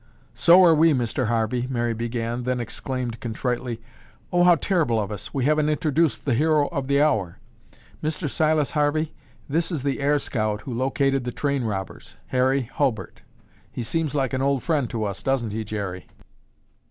[0.33, 1.27] "So are we, Mr.
[1.27, 3.79] Harvey," Mary began, then exclaimed contritely,
[4.33, 5.31] "Oh, how terrible of us.
[5.31, 7.37] We haven't introduced the hero of the hour.
[8.03, 8.27] Mr.
[8.27, 9.13] Silas Harvey,
[9.47, 13.21] this is the air scout who located the train robbers, Harry Hulbert.
[13.71, 16.07] He seems like an old friend to us, doesn't he, Jerry?"